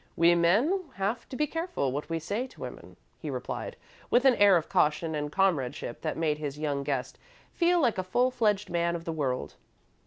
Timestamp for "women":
2.61-2.97